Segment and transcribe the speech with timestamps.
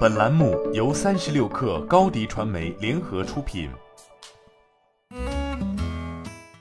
[0.00, 3.70] 本栏目由三十六氪高低传媒联合出品。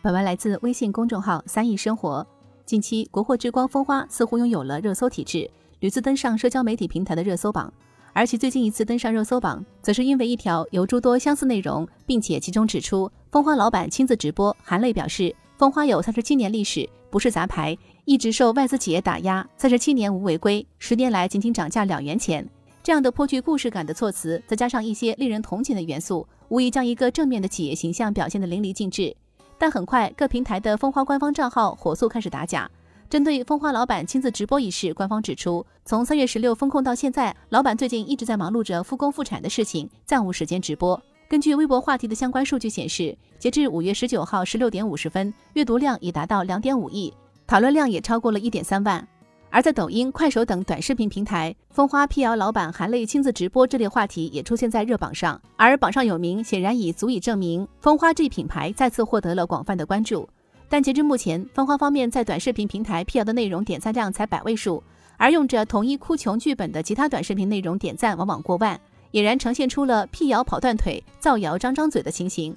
[0.01, 2.25] 本文来自微信公众号“三亿生活”。
[2.65, 7.71] 近期，国货之光蜂花似乎拥有了热搜体质，屡次登上社交媒体平台的热搜榜。
[8.13, 22.47] 而其最近一次登上热搜榜，则是因为一条由诸多相似内容，并且其中指出蜂花老板亲自直播，含泪表示蜂花有三十七年历史，不是杂牌，一直受外资企业打压，三十七年无违规，十年来仅仅涨价两元钱。
[22.89, 29.15] 这样的颇具故事感的措辞，再加上一些令人同情的元素，无疑将一个正面的企业形象表现得淋漓尽致。
[29.59, 32.67] 但很快，各平台的蜂花官方账号火速开始打假。
[33.07, 40.99] 针对蜂花老板亲自直播一事，官方指出，从三月十六封控到现在，老板最近一直在忙碌着复工复产的事情，暂无时间直播。
[41.29, 47.13] 根据微博话题的相关数据显示，截至五月十九号十六点五十分，阅读量已达到两点五亿，
[47.45, 49.07] 讨论量也超过了一点三万。
[49.51, 60.27] 而在抖音、快手等短视频平台，蜂花辟谣老板含泪亲自直播这类话题也出现在热榜上，而榜上有名，显然已足以证明蜂花这一品牌再次获得了广泛的关注。
[60.69, 64.83] 但截至目前，蜂花方面在短视频平台辟谣的内容点赞量才百位数，
[65.17, 68.79] 而用着同一哭穷剧本的其他短视频内容点赞往往过万，
[69.13, 72.55] 俨然呈现出了辟谣跑断腿、造谣张张嘴的情形。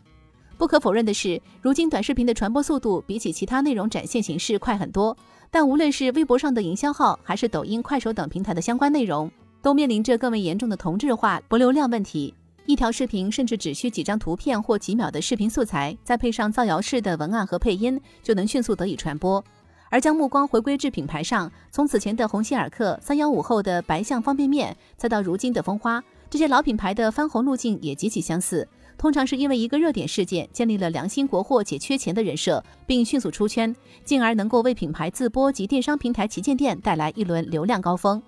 [0.63, 5.17] 不可否认的是，如今短视频的传播速度比起其他内容展现形式快很多，
[5.51, 9.29] 但无论是微博上的营销号，还是抖音、快手等平台的相关内容，
[9.61, 12.33] 都面临着更为严重的同质化、博流量问题。
[12.65, 19.45] 一条视频甚至只需几张图片或几秒的视频素材，再配上造谣式的文案和配音，就能迅速得以传播。
[19.91, 26.01] 而将目光回归至品牌上，从此前的鸿星尔克、三幺五后的白象方便面，再到如今的蜂花，
[26.33, 28.67] 这些老品牌的翻红路径也极其相似。
[28.97, 38.23] 通常是因为一个热点事件，建立了良心国货且缺钱的人设，并迅速出圈，进而能够为品牌自播及电商平台旗舰店带来一轮流量高峰。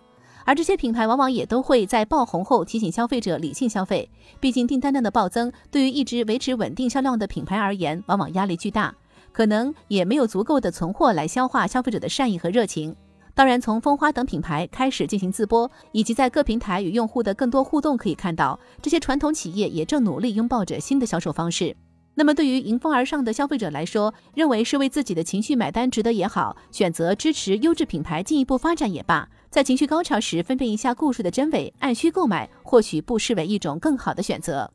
[0.44, 8.94] 而这些品牌往往也都会在爆红后提醒消费者理性消费，毕竟订单量的暴增对于一直维持稳定销量的品牌而言，往往压力巨大，
[9.32, 12.94] 可能也没有足够的存货来消化消费者的善意和热情。
[13.34, 21.76] 当然，从蜂花等品牌开始进行自播，以及在各平台与用户的更多互动，可以看到这些传统企业也正努力拥抱着新的销售方式。
[22.14, 29.28] 那么，对于迎风而上的消费者来说，认为是为自己的情绪买单值得也好，选择支持优质品牌进一步发展也罢。
[29.50, 34.70] 在情绪高潮时，分辨一下故事的真伪，按需购买，或许不失为一种更好的选择。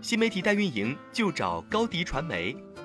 [0.00, 2.56] 新媒体代运营就找高迪传媒，